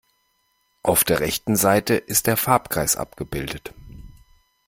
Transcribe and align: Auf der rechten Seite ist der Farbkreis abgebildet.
Auf 0.81 1.03
der 1.03 1.19
rechten 1.19 1.55
Seite 1.55 1.93
ist 1.93 2.25
der 2.25 2.35
Farbkreis 2.35 2.95
abgebildet. 2.95 3.71